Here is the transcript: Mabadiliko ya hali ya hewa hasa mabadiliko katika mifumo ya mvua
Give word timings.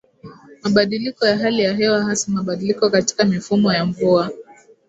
Mabadiliko 0.63 1.25
ya 1.25 1.37
hali 1.37 1.61
ya 1.63 1.73
hewa 1.73 2.03
hasa 2.03 2.31
mabadiliko 2.31 2.89
katika 2.89 3.23
mifumo 3.23 3.73
ya 3.73 3.85
mvua 3.85 4.31